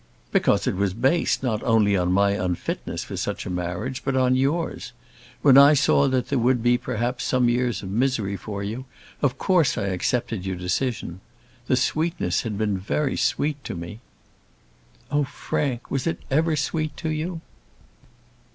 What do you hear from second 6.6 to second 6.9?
be